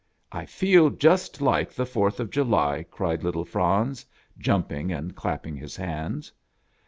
[0.31, 4.03] "I feel just like the Fourth of July!" cried little Franz,
[4.39, 6.31] jumping and clapping his hands.